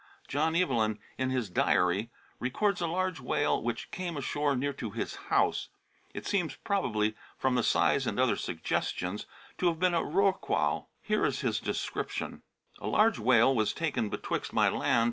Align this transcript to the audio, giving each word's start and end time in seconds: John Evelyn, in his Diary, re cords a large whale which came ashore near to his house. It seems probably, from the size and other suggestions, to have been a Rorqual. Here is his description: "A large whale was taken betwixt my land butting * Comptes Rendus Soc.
John 0.27 0.55
Evelyn, 0.55 0.97
in 1.19 1.29
his 1.29 1.51
Diary, 1.51 2.09
re 2.39 2.49
cords 2.49 2.81
a 2.81 2.87
large 2.87 3.19
whale 3.19 3.61
which 3.61 3.91
came 3.91 4.17
ashore 4.17 4.55
near 4.55 4.73
to 4.73 4.89
his 4.89 5.13
house. 5.29 5.69
It 6.11 6.25
seems 6.25 6.55
probably, 6.55 7.13
from 7.37 7.53
the 7.53 7.61
size 7.61 8.07
and 8.07 8.19
other 8.19 8.35
suggestions, 8.35 9.27
to 9.59 9.67
have 9.67 9.77
been 9.79 9.93
a 9.93 10.01
Rorqual. 10.01 10.87
Here 11.03 11.23
is 11.23 11.41
his 11.41 11.59
description: 11.59 12.41
"A 12.79 12.87
large 12.87 13.19
whale 13.19 13.55
was 13.55 13.73
taken 13.73 14.09
betwixt 14.09 14.53
my 14.53 14.63
land 14.63 14.71
butting 14.71 14.79
* 14.79 14.79
Comptes 14.81 14.87
Rendus 14.87 14.95
Soc. 14.95 14.99